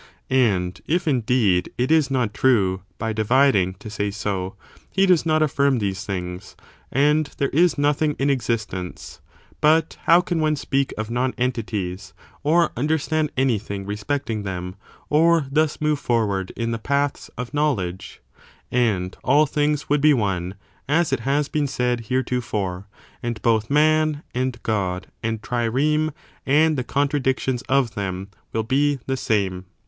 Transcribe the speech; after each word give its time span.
And 0.31 0.81
if, 0.87 1.07
indeed, 1.07 1.71
it 1.77 1.91
is 1.91 2.09
not 2.09 2.33
true, 2.33 2.81
by 2.97 3.13
dividing, 3.13 3.75
to 3.75 3.87
say 3.87 4.09
so,^ 4.09 4.55
he 4.91 5.05
does 5.05 5.27
not 5.27 5.43
affinn 5.43 5.77
these 5.77 6.05
things, 6.05 6.55
and 6.91 7.27
there 7.37 7.49
is 7.49 7.77
nothing 7.77 8.15
in 8.17 8.27
existence; 8.27 9.21
but 9.61 9.97
how 10.05 10.19
can 10.19 10.39
one 10.39 10.55
speak 10.55 10.91
of 10.97 11.11
non 11.11 11.35
entities, 11.37 12.13
or 12.41 12.71
understand 12.75 13.31
anything 13.37 13.85
respecting 13.85 14.41
them, 14.41 14.75
or 15.07 15.45
thus 15.51 15.79
move 15.79 15.99
forward 15.99 16.49
in 16.57 16.71
the 16.71 16.79
paths 16.79 17.29
of 17.37 17.53
knowledge 17.53 18.21
1 18.69 18.81
And 18.81 19.17
all 19.23 19.45
things 19.45 19.87
would 19.87 20.01
be 20.01 20.15
one, 20.15 20.55
as 20.89 21.13
it 21.13 21.19
has 21.29 21.47
been 21.47 21.67
said 21.67 22.07
heretofore, 22.07 22.87
and 23.21 23.39
both 23.43 23.69
man, 23.69 24.23
and 24.33 24.57
god, 24.63 25.11
and 25.21 25.43
trireme, 25.43 26.09
and 26.47 26.75
the 26.75 26.83
contradictions 26.83 27.61
of 27.69 27.93
them, 27.93 28.29
will 28.51 28.63
be 28.63 28.97
the 29.05 29.15
same. 29.15 29.65